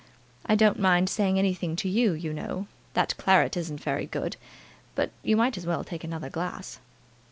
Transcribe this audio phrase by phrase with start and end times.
[0.47, 2.65] I don't mind saying anything to you, you know.
[2.95, 4.35] That claret isn't very good,
[4.95, 6.79] but you might as well take another glass."